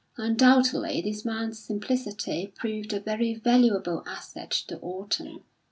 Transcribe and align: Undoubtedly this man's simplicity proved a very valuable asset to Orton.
Undoubtedly 0.17 0.99
this 0.99 1.23
man's 1.23 1.59
simplicity 1.59 2.51
proved 2.55 2.91
a 2.91 2.99
very 2.99 3.35
valuable 3.35 4.01
asset 4.07 4.49
to 4.49 4.77
Orton. 4.77 5.43